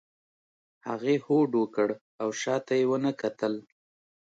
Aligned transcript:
هغې 0.87 1.15
هوډ 1.25 1.51
وکړ 1.61 1.87
او 2.21 2.29
شا 2.41 2.55
ته 2.65 2.73
یې 2.79 2.85
ونه 2.89 3.11
کتل. 3.21 3.53